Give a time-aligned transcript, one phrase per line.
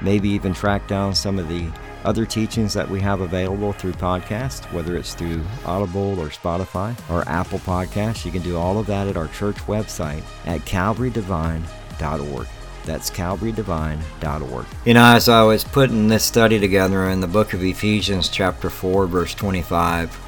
[0.00, 1.68] maybe even track down some of the
[2.04, 7.28] other teachings that we have available through podcast, whether it's through Audible or Spotify or
[7.28, 8.24] Apple Podcasts.
[8.24, 12.46] You can do all of that at our church website at calvarydevine.org.
[12.84, 14.66] That's calvarydevine.org.
[14.86, 18.70] You know, as I was putting this study together in the book of Ephesians, chapter
[18.70, 20.18] 4, verse 25,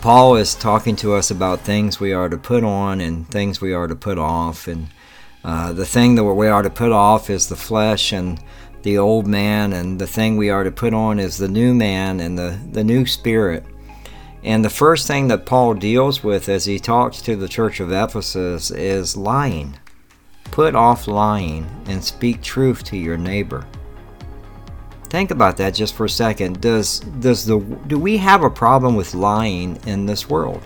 [0.00, 3.72] Paul is talking to us about things we are to put on and things we
[3.72, 4.68] are to put off.
[4.68, 4.88] And
[5.44, 8.40] uh, the thing that we are to put off is the flesh and
[8.82, 12.20] the old man, and the thing we are to put on is the new man
[12.20, 13.64] and the, the new spirit.
[14.42, 17.92] And the first thing that Paul deals with as he talks to the church of
[17.92, 19.78] Ephesus is lying.
[20.44, 23.66] Put off lying and speak truth to your neighbor.
[25.04, 26.60] Think about that just for a second.
[26.60, 27.58] Does does the
[27.88, 30.62] do we have a problem with lying in this world?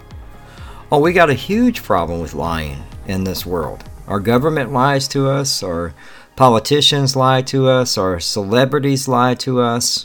[0.92, 3.82] Oh, we got a huge problem with lying in this world.
[4.06, 5.94] Our government lies to us, our
[6.36, 10.04] Politicians lie to us, our celebrities lie to us.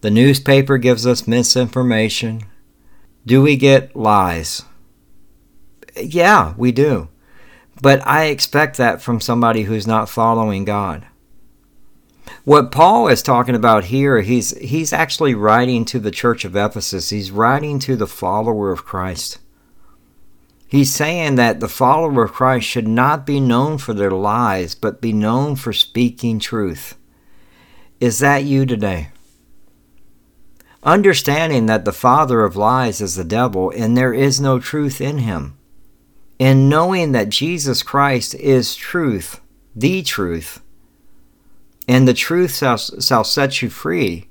[0.00, 2.42] The newspaper gives us misinformation.
[3.26, 4.64] Do we get lies?
[5.94, 7.08] Yeah, we do.
[7.82, 11.06] But I expect that from somebody who's not following God.
[12.44, 17.10] What Paul is talking about here, he's he's actually writing to the church of Ephesus.
[17.10, 19.39] He's writing to the follower of Christ.
[20.70, 25.00] He's saying that the follower of Christ should not be known for their lies, but
[25.00, 26.96] be known for speaking truth.
[27.98, 29.08] Is that you today?
[30.84, 35.18] Understanding that the father of lies is the devil and there is no truth in
[35.18, 35.58] him.
[36.38, 39.40] And knowing that Jesus Christ is truth,
[39.74, 40.60] the truth,
[41.88, 44.28] and the truth shall, shall set you free,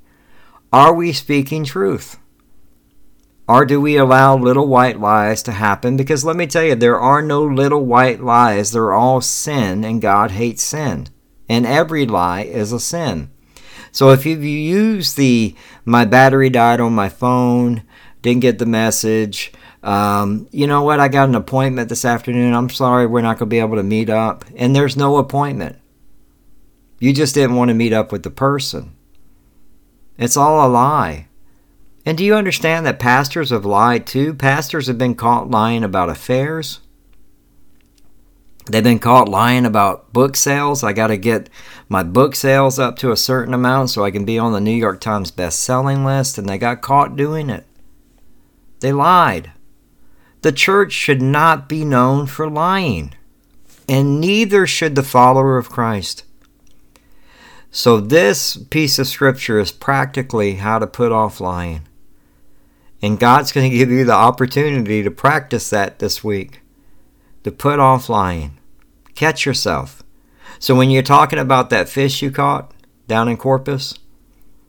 [0.72, 2.18] are we speaking truth?
[3.50, 5.96] Or do we allow little white lies to happen?
[5.96, 8.70] Because let me tell you, there are no little white lies.
[8.70, 11.08] They're all sin, and God hates sin.
[11.48, 13.32] And every lie is a sin.
[13.90, 17.82] So if you use the my battery died on my phone,
[18.22, 19.52] didn't get the message,
[19.82, 22.54] um, you know what, I got an appointment this afternoon.
[22.54, 24.44] I'm sorry, we're not going to be able to meet up.
[24.54, 25.76] And there's no appointment.
[27.00, 28.94] You just didn't want to meet up with the person.
[30.18, 31.26] It's all a lie.
[32.06, 34.34] And do you understand that pastors have lied too?
[34.34, 36.80] Pastors have been caught lying about affairs.
[38.66, 40.82] They've been caught lying about book sales.
[40.82, 41.50] I got to get
[41.88, 44.70] my book sales up to a certain amount so I can be on the New
[44.70, 47.66] York Times best-selling list and they got caught doing it.
[48.80, 49.52] They lied.
[50.42, 53.12] The church should not be known for lying,
[53.86, 56.24] and neither should the follower of Christ.
[57.70, 61.82] So, this piece of scripture is practically how to put off lying.
[63.02, 66.60] And God's going to give you the opportunity to practice that this week,
[67.44, 68.58] to put off lying.
[69.14, 70.02] Catch yourself.
[70.58, 72.72] So when you're talking about that fish you caught
[73.08, 73.94] down in Corpus,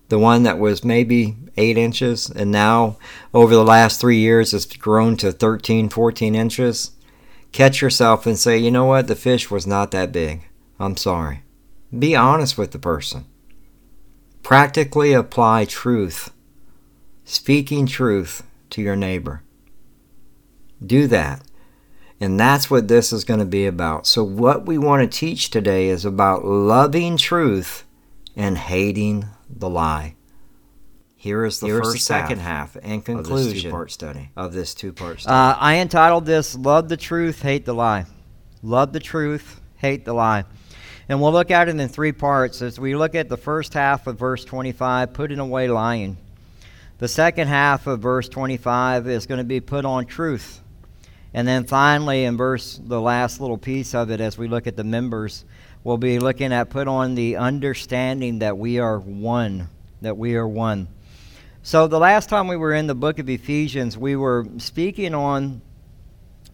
[0.08, 2.98] the one that was maybe eight inches, and now
[3.34, 6.92] over the last three years it's grown to 13, 14 inches,
[7.52, 10.48] catch yourself and say, you know what, the fish was not that big.
[10.80, 11.44] I'm sorry.
[11.98, 13.26] Be honest with the person.
[14.44, 16.32] Practically apply truth
[17.32, 19.42] speaking truth to your neighbor.
[20.86, 21.42] Do that.
[22.20, 24.06] And that's what this is going to be about.
[24.06, 27.86] So, what we want to teach today is about loving truth
[28.36, 30.16] and hating the lie.
[31.16, 34.30] Here is the Here's first the second half, half and conclusion of this two-part study.
[34.36, 35.34] Of this two-part study.
[35.34, 38.06] Uh, I entitled this "Love the Truth, Hate the Lie."
[38.64, 40.46] Love the truth, hate the lie.
[41.10, 42.62] And we'll look at it in three parts.
[42.62, 46.18] As we look at the first half of verse 25, putting away lying.
[47.02, 50.62] The second half of verse 25 is going to be put on truth.
[51.34, 54.76] And then finally, in verse, the last little piece of it, as we look at
[54.76, 55.44] the members,
[55.84, 59.68] we'll be looking at put on the understanding that we are one,
[60.04, 60.90] that we are one.
[61.64, 65.64] So the last time we were in the book of Ephesians, we were speaking on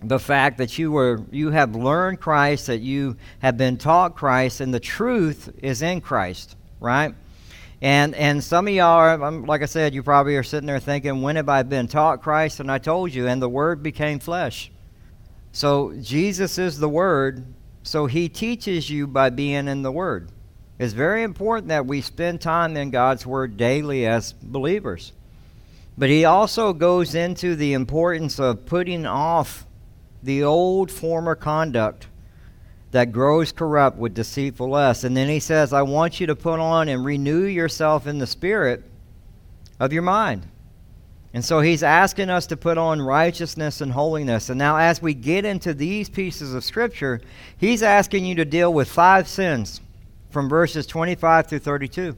[0.02, 4.62] the fact that you were you have learned Christ, that you have been taught Christ,
[4.62, 7.14] and the truth is in Christ, right?
[7.81, 10.79] And and some of y'all are, um, like I said, you probably are sitting there
[10.79, 12.59] thinking, when have I been taught Christ?
[12.59, 14.71] And I told you, and the Word became flesh.
[15.51, 17.45] So Jesus is the Word,
[17.83, 20.31] so He teaches you by being in the Word.
[20.79, 25.13] It's very important that we spend time in God's Word daily as believers.
[25.97, 29.68] But He also goes into the importance of putting off
[30.24, 32.07] the old former conduct
[32.92, 35.04] that grows corrupt with deceitful lusts.
[35.04, 38.28] And then he says, I want you to put on and renew yourself in the
[38.28, 38.84] spirit
[39.80, 40.48] of your mind.
[41.34, 44.50] And so he's asking us to put on righteousness and holiness.
[44.50, 47.22] And now, as we get into these pieces of Scripture,
[47.57, 49.81] he's asking you to deal with five sins
[50.30, 52.16] from verses 25 through 32.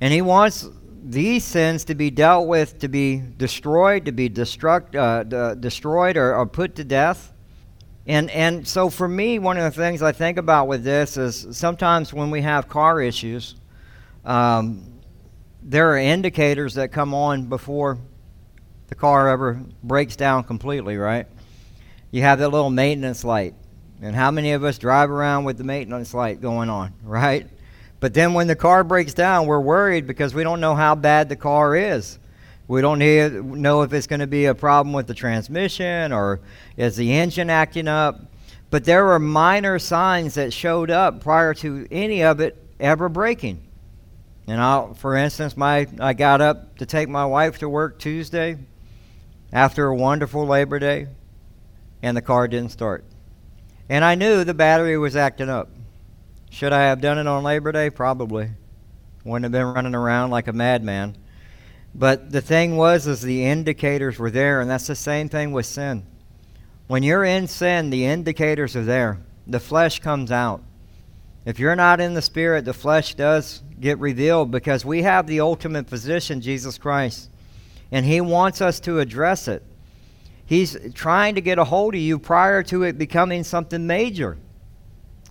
[0.00, 0.68] And he wants
[1.02, 6.16] these sins to be dealt with, to be destroyed, to be destruct, uh, d- destroyed
[6.16, 7.32] or, or put to death.
[8.06, 11.46] And, and so for me, one of the things I think about with this is
[11.50, 13.56] sometimes when we have car issues,
[14.24, 15.00] um,
[15.62, 17.98] there are indicators that come on before
[18.88, 21.26] the car ever breaks down completely, right?
[22.12, 23.54] You have that little maintenance light.
[24.00, 27.48] And how many of us drive around with the maintenance light going on, right?
[27.98, 31.28] But then when the car breaks down, we're worried because we don't know how bad
[31.28, 32.18] the car is.
[32.68, 32.98] We don't
[33.60, 36.40] know if it's going to be a problem with the transmission or
[36.76, 38.20] is the engine acting up.
[38.70, 43.62] But there were minor signs that showed up prior to any of it ever breaking.
[44.48, 48.58] And I, for instance, my I got up to take my wife to work Tuesday
[49.52, 51.08] after a wonderful Labor Day,
[52.02, 53.04] and the car didn't start.
[53.88, 55.68] And I knew the battery was acting up.
[56.50, 57.90] Should I have done it on Labor Day?
[57.90, 58.50] Probably.
[59.24, 61.16] Wouldn't have been running around like a madman.
[61.98, 65.64] But the thing was, is the indicators were there, and that's the same thing with
[65.64, 66.04] sin.
[66.88, 69.18] When you're in sin, the indicators are there.
[69.46, 70.62] The flesh comes out.
[71.46, 75.40] If you're not in the Spirit, the flesh does get revealed because we have the
[75.40, 77.30] ultimate physician, Jesus Christ.
[77.90, 79.62] And He wants us to address it.
[80.44, 84.36] He's trying to get a hold of you prior to it becoming something major.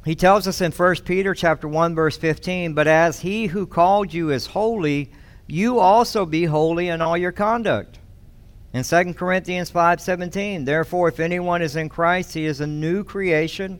[0.03, 4.13] He tells us in 1 Peter chapter 1 verse 15, "But as he who called
[4.13, 5.11] you is holy,
[5.47, 7.99] you also be holy in all your conduct."
[8.73, 13.79] In 2 Corinthians 5:17, "Therefore if anyone is in Christ, he is a new creation.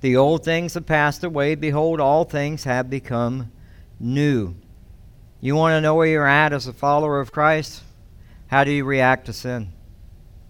[0.00, 3.52] The old things have passed away; behold, all things have become
[4.00, 4.54] new."
[5.40, 7.82] You want to know where you're at as a follower of Christ?
[8.46, 9.72] How do you react to sin?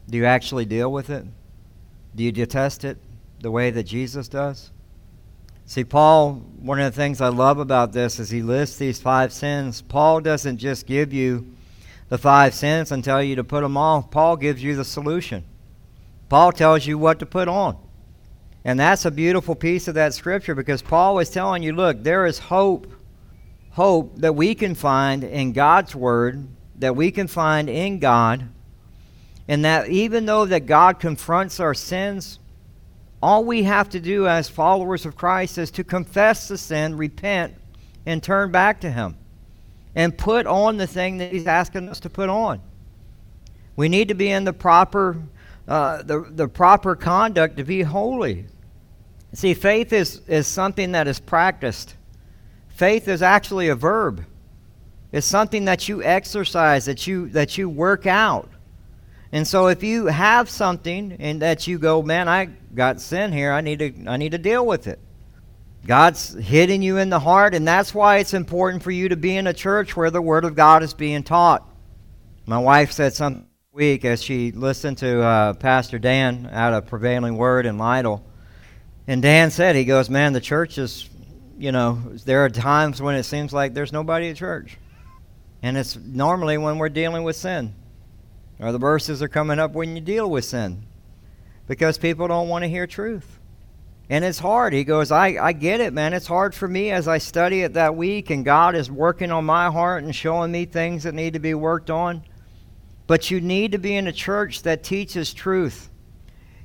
[0.08, 1.24] Do you actually deal with it?
[2.14, 2.98] Do you detest it
[3.40, 4.70] the way that Jesus does?
[5.72, 9.32] See, Paul, one of the things I love about this is he lists these five
[9.32, 9.80] sins.
[9.80, 11.50] Paul doesn't just give you
[12.10, 15.44] the five sins and tell you to put them off, Paul gives you the solution.
[16.28, 17.78] Paul tells you what to put on.
[18.66, 22.26] And that's a beautiful piece of that scripture because Paul is telling you look, there
[22.26, 22.92] is hope,
[23.70, 26.48] hope that we can find in God's Word,
[26.80, 28.46] that we can find in God,
[29.48, 32.40] and that even though that God confronts our sins,
[33.22, 37.54] all we have to do as followers of Christ is to confess the sin, repent,
[38.04, 39.16] and turn back to Him.
[39.94, 42.60] And put on the thing that He's asking us to put on.
[43.76, 45.22] We need to be in the proper,
[45.68, 48.46] uh, the, the proper conduct to be holy.
[49.34, 51.94] See, faith is, is something that is practiced.
[52.68, 54.24] Faith is actually a verb.
[55.12, 58.50] It's something that you exercise, that you, that you work out.
[59.32, 63.50] And so if you have something and that you go, man, I got sin here,
[63.50, 65.00] I need to I need to deal with it.
[65.86, 69.36] God's hitting you in the heart, and that's why it's important for you to be
[69.36, 71.68] in a church where the Word of God is being taught.
[72.46, 77.38] My wife said something week as she listened to uh, Pastor Dan out of Prevailing
[77.38, 78.22] Word in Lytle.
[79.06, 81.08] And Dan said, he goes, man, the church is,
[81.58, 81.94] you know,
[82.26, 84.76] there are times when it seems like there's nobody at church.
[85.62, 87.74] And it's normally when we're dealing with sin
[88.62, 90.84] or the verses are coming up when you deal with sin
[91.66, 93.40] because people don't want to hear truth.
[94.08, 94.72] And it's hard.
[94.72, 96.12] He goes, I, I get it, man.
[96.12, 99.44] It's hard for me as I study it that week, and God is working on
[99.44, 102.22] my heart and showing me things that need to be worked on.
[103.06, 105.90] But you need to be in a church that teaches truth.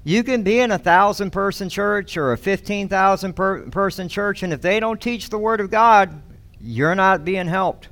[0.03, 4.53] You can be in a thousand person church or a 15,000 per person church, and
[4.53, 6.21] if they don't teach the Word of God,
[6.59, 7.89] you're not being helped.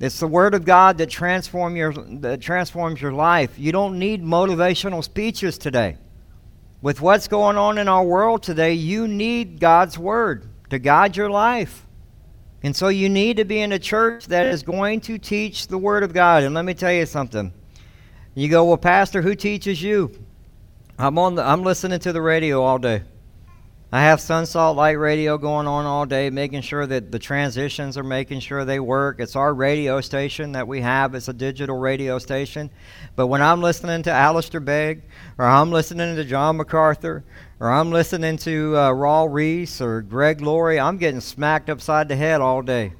[0.00, 3.58] It's the Word of God that, transform your, that transforms your life.
[3.58, 5.96] You don't need motivational speeches today.
[6.82, 11.30] With what's going on in our world today, you need God's Word to guide your
[11.30, 11.86] life.
[12.62, 15.78] And so you need to be in a church that is going to teach the
[15.78, 16.42] Word of God.
[16.42, 17.52] And let me tell you something.
[18.34, 20.10] You go, well, Pastor, who teaches you?
[20.98, 23.02] I'm on the, I'm listening to the radio all day.
[23.94, 27.96] I have Son Salt Light Radio going on all day, making sure that the transitions
[27.96, 29.20] are making sure they work.
[29.20, 31.14] It's our radio station that we have.
[31.14, 32.70] It's a digital radio station.
[33.14, 35.04] But when I'm listening to Alistair Begg,
[35.38, 37.22] or I'm listening to John MacArthur,
[37.60, 42.16] or I'm listening to uh, Raul Ries or Greg Laurie, I'm getting smacked upside the
[42.16, 42.94] head all day.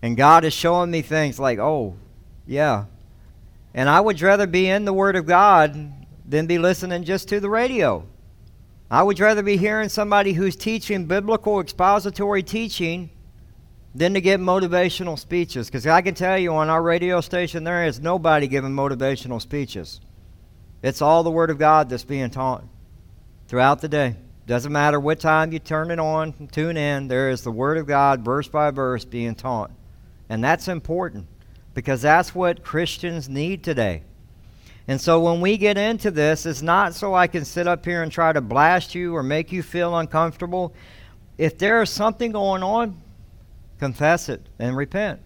[0.00, 1.94] And God is showing me things like, oh,
[2.46, 2.86] yeah.
[3.74, 5.92] And I would rather be in the Word of God
[6.26, 8.06] than be listening just to the radio.
[8.90, 13.10] I would rather be hearing somebody who's teaching biblical expository teaching
[13.94, 15.66] than to get motivational speeches.
[15.66, 20.00] Because I can tell you on our radio station, there is nobody giving motivational speeches.
[20.82, 22.62] It's all the Word of God that's being taught
[23.48, 24.16] throughout the day.
[24.46, 27.86] Doesn't matter what time you turn it on, tune in, there is the Word of
[27.86, 29.72] God, verse by verse, being taught.
[30.28, 31.26] And that's important
[31.74, 34.04] because that's what Christians need today.
[34.88, 38.02] And so when we get into this, it's not so I can sit up here
[38.02, 40.74] and try to blast you or make you feel uncomfortable.
[41.38, 43.00] If there is something going on,
[43.78, 45.20] confess it and repent.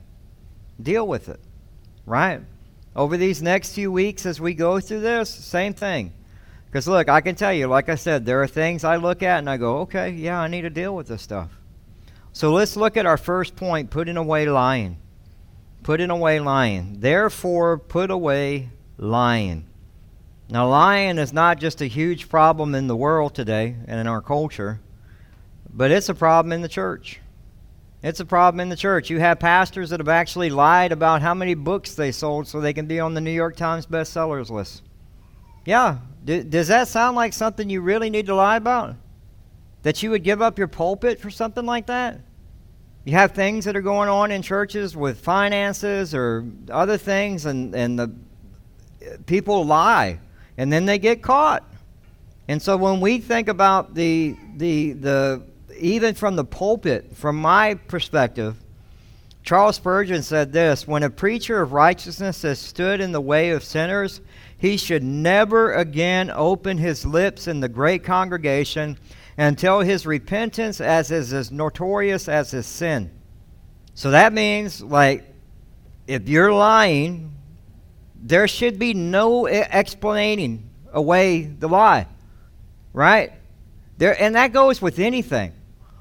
[0.83, 1.41] Deal with it.
[2.07, 2.41] Right?
[2.97, 6.13] Over these next few weeks as we go through this, same thing.
[6.67, 9.41] Because look, I can tell you, like I said, there are things I look at
[9.41, 11.51] and I go, okay, yeah, I need to deal with this stuff.
[12.33, 14.97] So let's look at our first point putting away lying.
[15.83, 17.01] Putting away lying.
[17.01, 19.67] Therefore, put away lying.
[20.49, 24.21] Now, lying is not just a huge problem in the world today and in our
[24.21, 24.81] culture,
[25.73, 27.21] but it's a problem in the church.
[28.03, 29.11] It's a problem in the church.
[29.11, 32.73] You have pastors that have actually lied about how many books they sold so they
[32.73, 34.83] can be on the New York Times bestsellers list.
[35.65, 35.99] Yeah.
[36.25, 38.97] D- does that sound like something you really need to lie about?
[39.83, 42.21] That you would give up your pulpit for something like that?
[43.05, 47.75] You have things that are going on in churches with finances or other things, and,
[47.75, 48.15] and the
[49.27, 50.21] people lie
[50.57, 51.65] and then they get caught.
[52.49, 55.43] And so when we think about the the the
[55.79, 58.57] even from the pulpit, from my perspective,
[59.43, 63.65] Charles Spurgeon said this When a preacher of righteousness has stood in the way of
[63.65, 64.21] sinners,
[64.59, 68.99] he should never again open his lips in the great congregation
[69.39, 73.11] until his repentance as is as notorious as his sin.
[73.95, 75.25] So that means, like,
[76.07, 77.35] if you're lying,
[78.23, 82.07] there should be no explaining away the lie.
[82.93, 83.33] Right?
[83.99, 85.53] There and that goes with anything.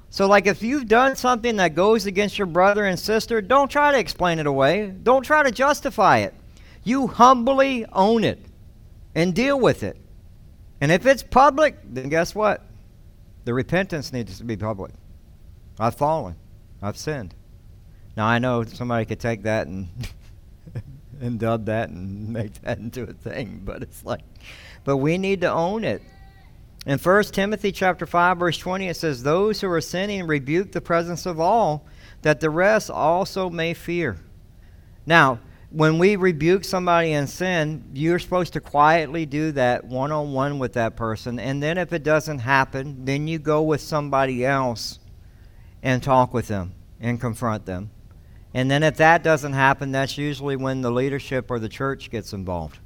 [0.10, 3.92] So like if you've done something that goes against your brother and sister, don't try
[3.92, 4.88] to explain it away.
[4.88, 6.34] Don't try to justify it.
[6.84, 8.44] You humbly own it
[9.14, 9.98] and deal with it.
[10.82, 12.66] And if it's public, then guess what?
[13.46, 14.92] The repentance needs to be public.
[15.80, 16.36] I've fallen.
[16.82, 17.36] I've sinned.
[18.16, 19.90] Now I know somebody could take that and
[21.22, 23.62] and dub that and make that into a thing.
[23.64, 24.22] But it's like,
[24.84, 26.02] but we need to own it.
[26.86, 30.80] In 1 Timothy chapter 5 verse 20 it says those who are sinning rebuke the
[30.80, 31.86] presence of all
[32.22, 34.18] that the rest also may fear.
[35.06, 35.40] Now,
[35.72, 40.58] when we rebuke somebody in sin, you're supposed to quietly do that one on one
[40.58, 41.40] with that person.
[41.40, 45.00] And then if it doesn't happen, then you go with somebody else
[45.84, 47.92] and talk with them and confront them.
[48.54, 52.34] And then if that doesn't happen, that's usually when the leadership or the church gets
[52.34, 52.80] involved.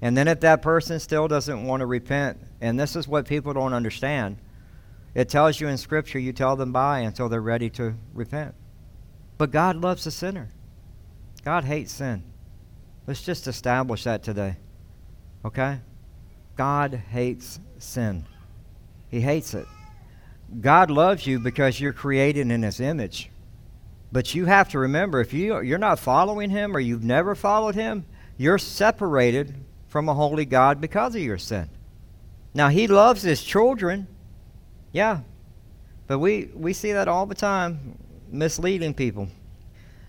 [0.00, 3.52] And then if that person still doesn't want to repent, and this is what people
[3.52, 4.38] don't understand,
[5.14, 8.54] it tells you in Scripture you tell them by until they're ready to repent.
[9.36, 10.48] But God loves the sinner.
[11.44, 12.22] God hates sin.
[13.06, 14.56] Let's just establish that today.
[15.44, 15.80] Okay?
[16.56, 18.26] God hates sin.
[19.08, 19.66] He hates it.
[20.60, 23.30] God loves you because you're created in His image.
[24.10, 27.74] But you have to remember if you, you're not following him or you've never followed
[27.74, 29.54] him, you're separated
[29.88, 31.68] from a holy God because of your sin.
[32.54, 34.06] Now, he loves his children.
[34.92, 35.20] Yeah.
[36.06, 37.98] But we, we see that all the time,
[38.30, 39.28] misleading people.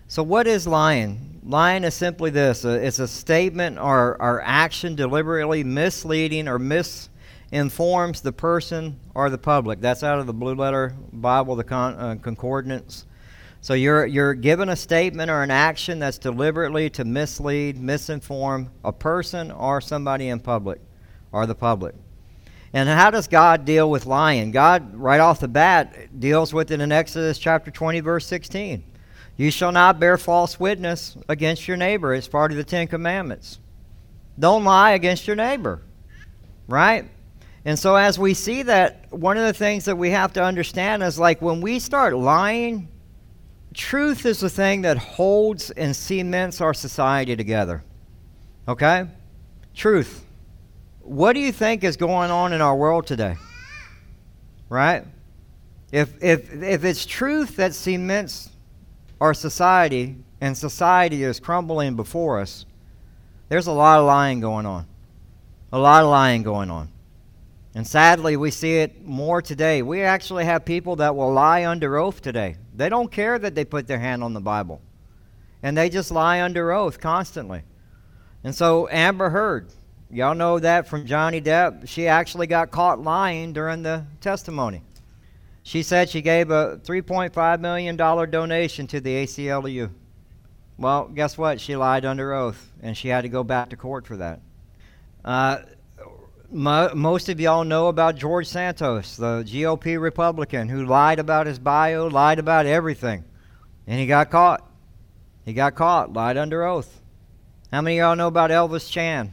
[0.08, 1.40] So, what is lying?
[1.44, 8.20] Lying is simply this uh, it's a statement or, or action deliberately misleading or misinforms
[8.20, 9.80] the person or the public.
[9.80, 13.06] That's out of the Blue Letter Bible, the con, uh, concordance.
[13.62, 18.92] So you're, you're given a statement or an action that's deliberately to mislead, misinform a
[18.92, 20.80] person or somebody in public
[21.30, 21.94] or the public.
[22.72, 24.52] And how does God deal with lying?
[24.52, 28.84] God, right off the bat, deals with it in Exodus chapter 20, verse 16.
[29.36, 32.14] You shall not bear false witness against your neighbor.
[32.14, 33.58] It's part of the Ten Commandments.
[34.38, 35.82] Don't lie against your neighbor.
[36.68, 37.10] Right?
[37.64, 41.02] And so, as we see that, one of the things that we have to understand
[41.02, 42.88] is like when we start lying,
[43.74, 47.82] truth is the thing that holds and cements our society together.
[48.68, 49.06] Okay?
[49.74, 50.24] Truth.
[51.00, 53.36] what do you think is going on in our world today?
[54.68, 55.04] Right?
[55.92, 58.50] If, if, if it's truth that cements
[59.20, 62.64] our society and society is crumbling before us,
[63.48, 64.86] there's a lot of lying going on.
[65.72, 66.88] A lot of lying going on.
[67.74, 69.82] And sadly, we see it more today.
[69.82, 72.56] We actually have people that will lie under oath today.
[72.80, 74.80] They don't care that they put their hand on the Bible.
[75.62, 77.62] And they just lie under oath constantly.
[78.42, 79.68] And so, Amber Heard,
[80.10, 84.80] y'all know that from Johnny Depp, she actually got caught lying during the testimony.
[85.62, 89.90] She said she gave a $3.5 million donation to the ACLU.
[90.78, 91.60] Well, guess what?
[91.60, 94.40] She lied under oath, and she had to go back to court for that.
[95.22, 95.58] Uh,
[96.50, 101.58] mo- most of y'all know about George Santos, the GOP Republican who lied about his
[101.58, 103.24] bio, lied about everything,
[103.86, 104.66] and he got caught.
[105.44, 107.00] He got caught, lied under oath.
[107.72, 109.32] How many of y'all know about Elvis Chan?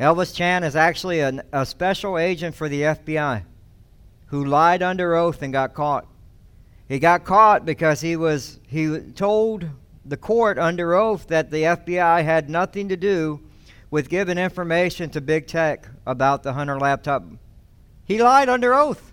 [0.00, 3.44] Elvis Chan is actually an, a special agent for the FBI
[4.26, 6.06] who lied under oath and got caught.
[6.88, 9.68] He got caught because he was he told
[10.04, 13.40] the court under oath that the FBI had nothing to do
[13.92, 17.24] with giving information to big tech about the Hunter laptop.
[18.06, 19.12] He lied under oath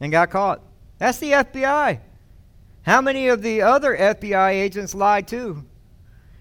[0.00, 0.62] and got caught.
[0.96, 2.00] That's the FBI.
[2.82, 5.66] How many of the other FBI agents lied too?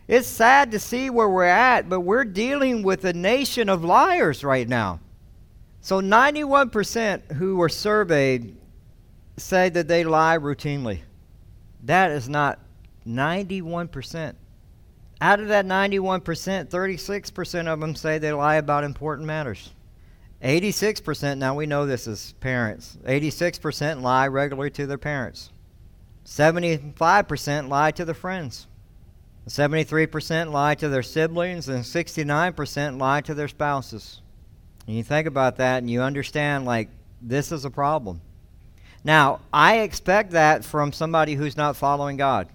[0.07, 4.45] It's sad to see where we're at, but we're dealing with a nation of liars
[4.45, 5.01] right now.
[5.81, 8.55] So 91% who were surveyed
[9.35, 11.01] say that they lie routinely.
[11.83, 12.59] That is not
[13.05, 14.35] 91%.
[15.23, 16.21] Out of that 91%,
[16.67, 19.69] 36% of them say they lie about important matters.
[20.43, 25.49] 86%, now we know this as parents, 86% lie regularly to their parents.
[26.25, 28.67] 75% lie to their friends.
[29.47, 34.19] 73% lie to their siblings, and 69% lie to their spouses.
[34.87, 36.89] And you think about that and you understand, like,
[37.21, 38.19] this is a problem.
[39.05, 42.49] Now, I expect that from somebody who's not following God.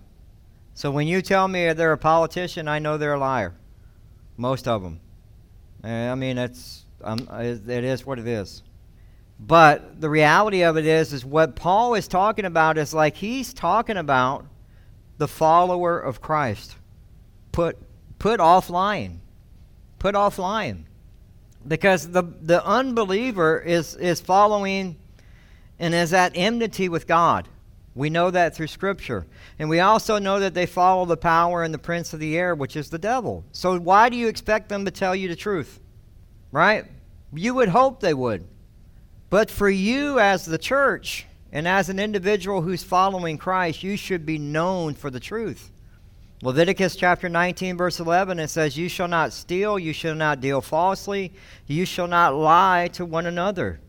[0.78, 3.52] So when you tell me they're a politician, I know they're a liar.
[4.36, 5.00] Most of them.
[5.82, 8.62] I mean, it's, um, it is what it is.
[9.40, 13.52] But the reality of it is, is what Paul is talking about is like he's
[13.52, 14.46] talking about
[15.16, 16.76] the follower of Christ.
[17.50, 17.76] Put,
[18.20, 19.20] put off lying.
[19.98, 20.86] Put off lying
[21.66, 24.94] because the, the unbeliever is, is following
[25.80, 27.48] and is at enmity with God.
[27.98, 29.26] We know that through Scripture.
[29.58, 32.54] And we also know that they follow the power and the prince of the air,
[32.54, 33.44] which is the devil.
[33.50, 35.80] So why do you expect them to tell you the truth?
[36.52, 36.84] Right?
[37.34, 38.46] You would hope they would.
[39.30, 44.24] But for you as the church and as an individual who's following Christ, you should
[44.24, 45.72] be known for the truth.
[46.40, 50.61] Leviticus chapter 19, verse 11, it says, You shall not steal, you shall not deal
[50.61, 51.32] falsely,
[51.66, 53.80] you shall not lie to one another.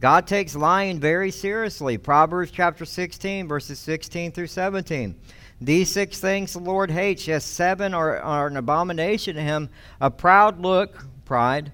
[0.00, 1.96] God takes lying very seriously.
[1.96, 5.14] Proverbs chapter 16, verses 16 through 17.
[5.60, 10.10] These six things the Lord hates, yes, seven are, are an abomination to him a
[10.10, 11.72] proud look, pride,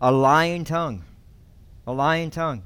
[0.00, 1.04] a lying tongue.
[1.86, 2.64] A lying tongue.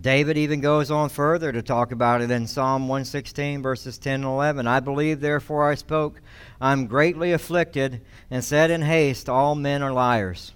[0.00, 4.24] David even goes on further to talk about it in Psalm 116, verses 10 and
[4.24, 4.66] 11.
[4.66, 6.20] I believe, therefore I spoke.
[6.60, 10.52] I'm greatly afflicted, and said in haste, All men are liars.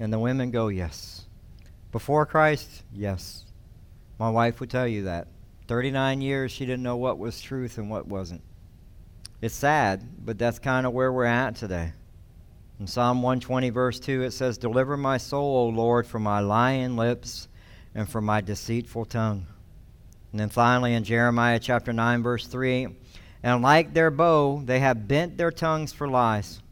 [0.00, 1.21] And the women go, Yes.
[1.92, 3.44] Before Christ, yes.
[4.18, 5.28] My wife would tell you that.
[5.68, 8.42] 39 years, she didn't know what was truth and what wasn't.
[9.42, 11.92] It's sad, but that's kind of where we're at today.
[12.80, 16.96] In Psalm 120, verse 2, it says, Deliver my soul, O Lord, from my lying
[16.96, 17.48] lips
[17.94, 19.46] and from my deceitful tongue.
[20.32, 22.88] And then finally in Jeremiah chapter 9, verse 3
[23.42, 26.62] And like their bow, they have bent their tongues for lies.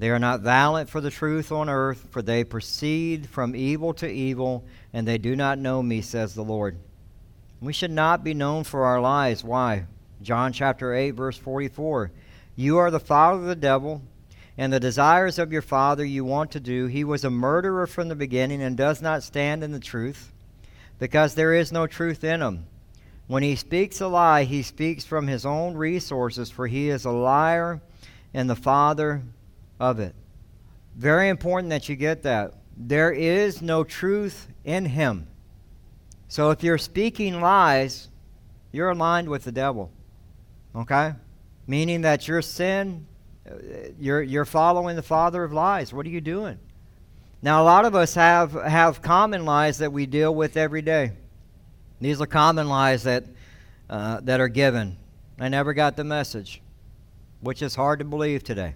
[0.00, 4.10] They are not valiant for the truth on earth, for they proceed from evil to
[4.10, 6.78] evil, and they do not know me, says the Lord.
[7.60, 9.44] We should not be known for our lies.
[9.44, 9.84] Why?
[10.22, 12.12] John chapter 8, verse 44.
[12.56, 14.00] You are the father of the devil,
[14.56, 16.86] and the desires of your father you want to do.
[16.86, 20.32] He was a murderer from the beginning and does not stand in the truth
[20.98, 22.64] because there is no truth in him.
[23.26, 27.10] When he speaks a lie, he speaks from his own resources, for he is a
[27.10, 27.82] liar
[28.32, 29.20] and the father
[29.80, 30.14] of it.
[30.94, 32.54] Very important that you get that.
[32.76, 35.26] There is no truth in him.
[36.28, 38.08] So if you're speaking lies,
[38.70, 39.90] you're aligned with the devil.
[40.76, 41.14] Okay?
[41.66, 43.06] Meaning that your sin,
[43.50, 43.54] uh,
[43.98, 45.92] you're, you're following the father of lies.
[45.92, 46.58] What are you doing?
[47.42, 51.12] Now, a lot of us have, have common lies that we deal with every day.
[52.00, 53.24] These are common lies that,
[53.88, 54.98] uh, that are given.
[55.38, 56.60] I never got the message,
[57.40, 58.74] which is hard to believe today.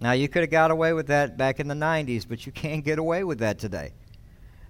[0.00, 2.84] Now, you could have got away with that back in the 90s, but you can't
[2.84, 3.92] get away with that today.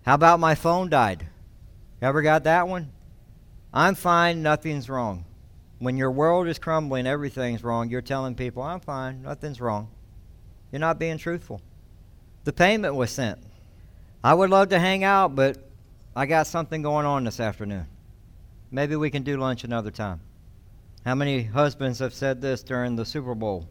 [0.03, 1.27] How about my phone died?
[2.03, 2.90] Ever got that one?
[3.73, 5.25] I'm fine, nothing's wrong.
[5.79, 9.88] When your world is crumbling, everything's wrong, you're telling people, I'm fine, nothing's wrong.
[10.73, 11.61] You're not being truthful.
[12.45, 13.38] The payment was sent.
[14.25, 15.59] I would love to hang out, but
[16.16, 17.87] I got something going on this afternoon.
[18.71, 20.21] Maybe we can do lunch another time.
[21.05, 23.69] How many husbands have said this during the Super Bowl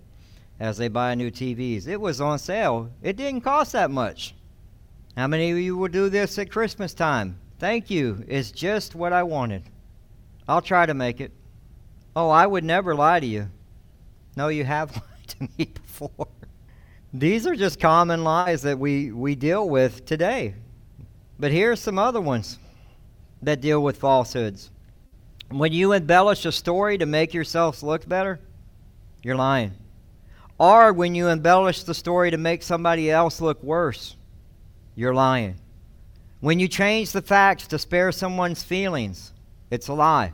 [0.60, 1.88] as they buy new TVs?
[1.88, 2.90] It was on sale.
[3.02, 4.36] It didn't cost that much.
[5.16, 7.40] How many of you will do this at Christmas time?
[7.60, 8.24] Thank you.
[8.28, 9.64] It's just what I wanted.
[10.48, 11.32] I'll try to make it.
[12.16, 13.50] Oh, I would never lie to you.
[14.36, 16.28] No, you have lied to me before.
[17.14, 20.56] These are just common lies that we, we deal with today.
[21.40, 22.60] But here's some other ones
[23.42, 24.70] that deal with falsehoods.
[25.50, 28.40] When you embellish a story to make yourself look better,
[29.24, 29.74] you're lying.
[30.60, 34.18] Or when you embellish the story to make somebody else look worse,
[34.94, 35.56] you're lying.
[36.42, 39.34] When you change the facts to spare someone's feelings,
[39.72, 40.34] it's a lie.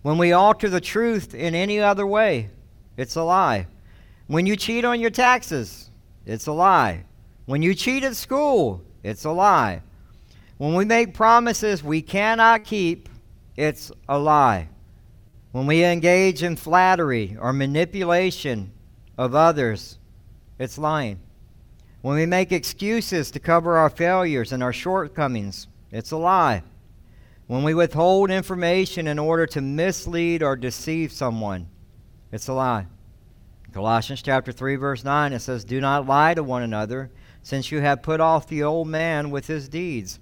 [0.00, 2.50] When we alter the truth in any other way,
[2.96, 3.66] it's a lie.
[4.26, 5.90] When you cheat on your taxes,
[6.24, 7.04] it's a lie.
[7.46, 9.82] When you cheat at school, it's a lie.
[10.56, 13.08] When we make promises we cannot keep,
[13.56, 14.68] it's a lie.
[15.52, 18.72] When we engage in flattery or manipulation
[19.16, 19.98] of others,
[20.58, 21.20] it's lying.
[22.02, 26.62] When we make excuses to cover our failures and our shortcomings, it's a lie.
[27.46, 31.68] When we withhold information in order to mislead or deceive someone,
[32.32, 32.86] it's a lie.
[33.72, 37.10] Colossians chapter 3 verse 9 it says, "Do not lie to one another,
[37.42, 40.20] since you have put off the old man with his deeds."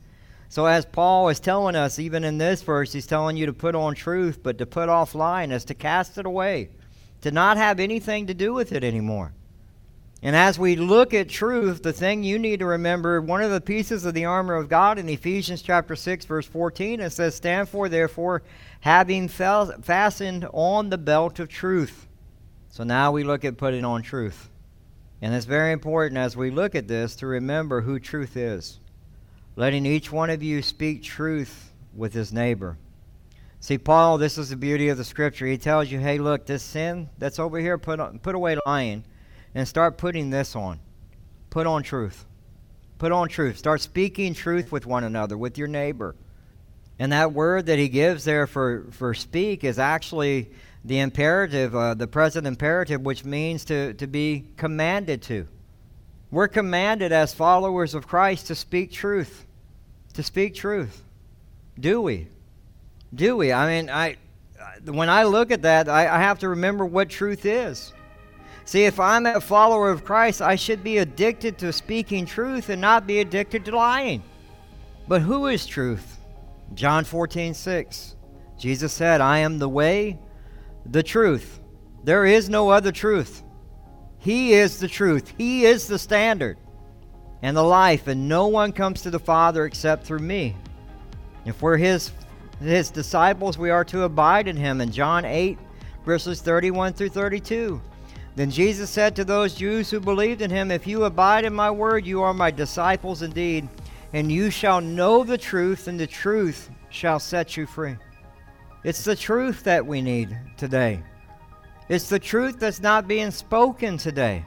[0.48, 3.74] So, as Paul is telling us, even in this verse, he's telling you to put
[3.74, 6.70] on truth, but to put off lying is to cast it away,
[7.22, 9.32] to not have anything to do with it anymore.
[10.24, 13.60] And as we look at truth, the thing you need to remember, one of the
[13.60, 17.68] pieces of the armor of God in Ephesians chapter 6, verse 14, it says, Stand
[17.68, 18.42] for, therefore,
[18.80, 22.06] having fastened on the belt of truth.
[22.70, 24.48] So now we look at putting on truth.
[25.20, 28.78] And it's very important as we look at this to remember who truth is
[29.54, 32.78] letting each one of you speak truth with his neighbor.
[33.62, 35.46] See, Paul, this is the beauty of the scripture.
[35.46, 39.04] He tells you, hey, look, this sin that's over here, put, on, put away lying
[39.54, 40.80] and start putting this on.
[41.48, 42.26] Put on truth.
[42.98, 43.56] Put on truth.
[43.56, 46.16] Start speaking truth with one another, with your neighbor.
[46.98, 50.50] And that word that he gives there for, for speak is actually
[50.84, 55.46] the imperative, uh, the present imperative, which means to, to be commanded to.
[56.32, 59.46] We're commanded as followers of Christ to speak truth.
[60.14, 61.04] To speak truth.
[61.78, 62.26] Do we?
[63.14, 63.52] Do we?
[63.52, 64.16] I mean, I
[64.84, 67.92] when I look at that, I, I have to remember what truth is.
[68.64, 72.80] See, if I'm a follower of Christ, I should be addicted to speaking truth and
[72.80, 74.22] not be addicted to lying.
[75.08, 76.18] But who is truth?
[76.74, 78.16] John 14, 6.
[78.58, 80.18] Jesus said, I am the way,
[80.86, 81.60] the truth.
[82.04, 83.42] There is no other truth.
[84.18, 85.32] He is the truth.
[85.36, 86.56] He is the standard
[87.42, 90.56] and the life, and no one comes to the Father except through me.
[91.44, 92.12] If we're his
[92.60, 94.80] his disciples, we are to abide in him.
[94.80, 95.58] In John 8,
[96.04, 97.80] verses 31 through 32.
[98.34, 101.70] Then Jesus said to those Jews who believed in him, If you abide in my
[101.70, 103.68] word, you are my disciples indeed,
[104.12, 107.96] and you shall know the truth, and the truth shall set you free.
[108.84, 111.02] It's the truth that we need today.
[111.88, 114.44] It's the truth that's not being spoken today.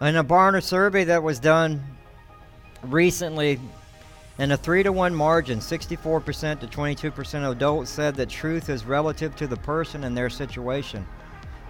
[0.00, 1.82] In a Barna survey that was done
[2.82, 3.58] recently,
[4.40, 8.86] in a 3 to 1 margin, 64% to 22% of adults said that truth is
[8.86, 11.06] relative to the person and their situation.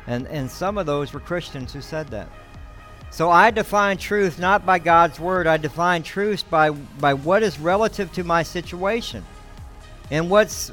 [0.06, 2.28] And, and some of those were Christians who said that.
[3.10, 7.58] So I define truth not by God's word, I define truth by, by what is
[7.58, 9.24] relative to my situation.
[10.12, 10.70] And what's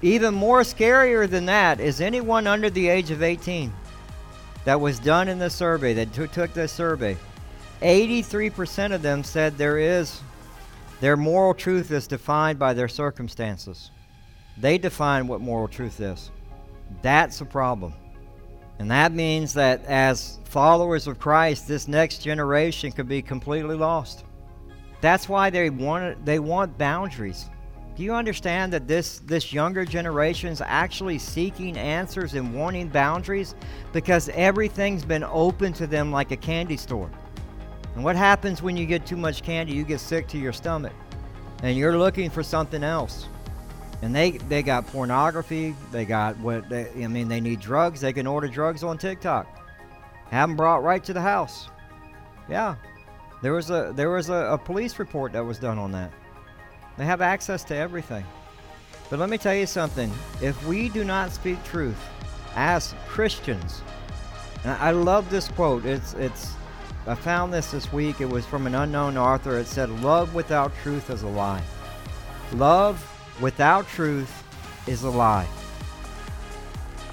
[0.00, 3.70] even more scarier than that is anyone under the age of 18
[4.64, 7.18] that was done in the survey, that t- took this survey.
[7.82, 10.22] 83% of them said there is,
[11.02, 13.90] their moral truth is defined by their circumstances.
[14.56, 16.30] They define what moral truth is.
[17.02, 17.92] That's a problem.
[18.78, 24.24] And that means that as followers of Christ, this next generation could be completely lost.
[25.00, 27.50] That's why they want, they want boundaries.
[27.96, 33.56] Do you understand that this, this younger generation is actually seeking answers and wanting boundaries
[33.92, 37.10] because everything's been open to them like a candy store?
[37.94, 39.74] And what happens when you get too much candy?
[39.74, 40.92] You get sick to your stomach
[41.62, 43.28] and you're looking for something else.
[44.02, 48.12] And they, they got pornography, they got what they, I mean, they need drugs, they
[48.12, 49.46] can order drugs on TikTok.
[50.30, 51.68] Have them brought right to the house.
[52.48, 52.74] Yeah,
[53.42, 56.10] there was a there was a, a police report that was done on that.
[56.96, 58.24] They have access to everything.
[59.08, 60.10] But let me tell you something.
[60.40, 62.00] If we do not speak truth
[62.56, 63.82] as Christians,
[64.64, 65.84] and I love this quote.
[65.84, 66.54] It's it's
[67.06, 68.20] I found this this week.
[68.20, 69.58] It was from an unknown author.
[69.58, 71.62] It said, "Love without truth is a lie.
[72.52, 73.04] Love
[73.40, 74.44] without truth
[74.86, 75.48] is a lie."